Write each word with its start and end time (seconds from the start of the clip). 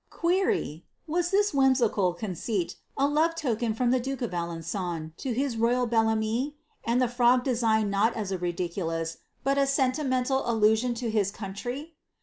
'Queiy, 0.11 0.81
was 1.05 1.29
this 1.29 1.53
whim 1.53 1.75
sical 1.75 2.17
conceit 2.17 2.75
a 2.97 3.05
love 3.07 3.35
token 3.35 3.75
from 3.75 3.91
the 3.91 3.99
duke 3.99 4.23
of 4.23 4.31
Alengou 4.31 5.15
to 5.15 5.31
his 5.31 5.57
royal 5.57 5.87
hcV 5.87 6.15
ame^ 6.17 6.53
and 6.83 6.99
the 6.99 7.07
frog 7.07 7.43
designed 7.43 7.91
not 7.91 8.15
as 8.15 8.31
a 8.31 8.39
ridiculous, 8.39 9.17
bui 9.43 9.57
a 9.59 9.67
sentimental 9.67 10.41
allu 10.41 10.75
sion 10.75 10.95
to 10.95 11.11
his 11.11 11.29
country 11.29 11.93